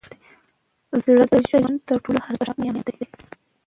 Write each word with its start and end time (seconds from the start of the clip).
زړه 1.03 1.25
د 1.31 1.33
ژوند 1.49 1.77
تر 1.87 1.97
ټولو 2.03 2.19
ارزښتناک 2.27 2.57
نعمت 2.61 2.87
دی. 2.97 3.05